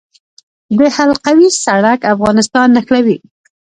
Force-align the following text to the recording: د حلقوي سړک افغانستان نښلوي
د 0.77 0.79
حلقوي 0.95 1.49
سړک 1.63 1.99
افغانستان 2.13 2.67
نښلوي 2.75 3.17